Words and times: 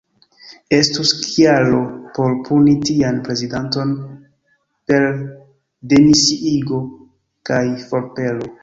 Estus 0.77 1.11
kialo 1.25 1.81
por 2.15 2.33
puni 2.47 2.73
tian 2.91 3.21
prezidanton 3.29 3.93
per 4.89 5.07
demisiigo 5.95 6.83
kaj 7.53 7.67
forpelo. 7.89 8.55